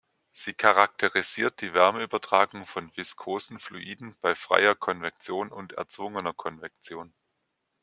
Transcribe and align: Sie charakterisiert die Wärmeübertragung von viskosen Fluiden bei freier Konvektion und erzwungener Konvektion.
Sie 0.31 0.55
charakterisiert 0.55 1.61
die 1.61 1.75
Wärmeübertragung 1.75 2.65
von 2.65 2.89
viskosen 2.97 3.59
Fluiden 3.59 4.15
bei 4.19 4.33
freier 4.33 4.73
Konvektion 4.73 5.51
und 5.51 5.73
erzwungener 5.73 6.33
Konvektion. 6.33 7.13